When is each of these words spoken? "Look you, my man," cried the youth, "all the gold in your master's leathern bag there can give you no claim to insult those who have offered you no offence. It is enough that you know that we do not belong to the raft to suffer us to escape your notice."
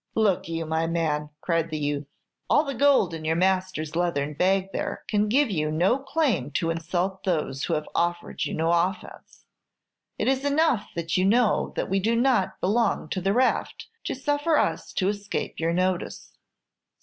"Look 0.15 0.47
you, 0.49 0.65
my 0.65 0.87
man," 0.87 1.29
cried 1.41 1.69
the 1.69 1.77
youth, 1.77 2.07
"all 2.49 2.63
the 2.63 2.73
gold 2.73 3.13
in 3.13 3.23
your 3.23 3.35
master's 3.35 3.95
leathern 3.95 4.33
bag 4.33 4.69
there 4.73 5.03
can 5.07 5.29
give 5.29 5.51
you 5.51 5.69
no 5.71 5.99
claim 5.99 6.49
to 6.53 6.71
insult 6.71 7.23
those 7.23 7.65
who 7.65 7.75
have 7.75 7.87
offered 7.93 8.43
you 8.45 8.55
no 8.55 8.71
offence. 8.71 9.45
It 10.17 10.27
is 10.27 10.43
enough 10.43 10.89
that 10.95 11.17
you 11.17 11.25
know 11.25 11.71
that 11.75 11.87
we 11.87 11.99
do 11.99 12.15
not 12.15 12.59
belong 12.59 13.09
to 13.09 13.21
the 13.21 13.31
raft 13.31 13.89
to 14.05 14.15
suffer 14.15 14.57
us 14.57 14.91
to 14.93 15.07
escape 15.07 15.59
your 15.59 15.71
notice." 15.71 16.31